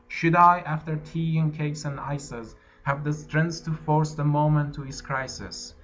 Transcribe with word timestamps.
Should 0.07 0.35
I, 0.35 0.61
after 0.61 0.95
tea 0.95 1.37
and 1.37 1.53
cakes 1.53 1.85
and 1.85 1.99
ices, 1.99 2.55
Have 2.85 3.03
the 3.03 3.13
strength 3.13 3.65
to 3.65 3.73
force 3.73 4.15
the 4.15 4.25
moment 4.25 4.73
to 4.73 4.81
its 4.81 4.99
crisis? 4.99 5.75